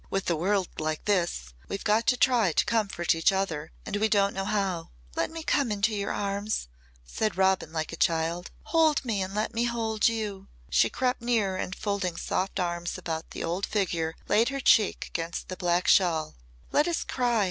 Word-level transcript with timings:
"With 0.09 0.25
the 0.25 0.35
world 0.35 0.67
like 0.79 1.05
this 1.05 1.53
we've 1.67 1.83
got 1.83 2.07
to 2.07 2.17
try 2.17 2.53
to 2.53 2.65
comfort 2.65 3.13
each 3.13 3.31
other 3.31 3.71
and 3.85 3.97
we 3.97 4.09
don't 4.09 4.33
know 4.33 4.45
how." 4.45 4.89
"Let 5.15 5.29
me 5.29 5.43
come 5.43 5.71
into 5.71 5.93
your 5.93 6.11
arms," 6.11 6.69
said 7.05 7.37
Robin 7.37 7.71
like 7.71 7.93
a 7.93 8.05
child. 8.07 8.49
"Hold 8.73 9.05
me 9.05 9.21
and 9.21 9.35
let 9.35 9.53
me 9.53 9.65
hold 9.65 10.07
you." 10.07 10.47
She 10.71 10.89
crept 10.89 11.21
near 11.21 11.55
and 11.55 11.75
folding 11.75 12.17
soft 12.17 12.59
arms 12.59 12.97
about 12.97 13.29
the 13.29 13.43
old 13.43 13.67
figure 13.67 14.15
laid 14.27 14.49
her 14.49 14.59
cheek 14.59 15.05
against 15.05 15.49
the 15.49 15.55
black 15.55 15.87
shawl. 15.87 16.33
"Let 16.71 16.87
us 16.87 17.03
cry. 17.03 17.39